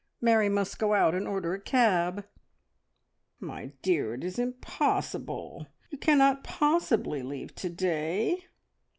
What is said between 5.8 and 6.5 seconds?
You cannot